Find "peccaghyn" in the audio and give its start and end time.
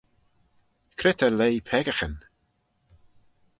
1.67-2.15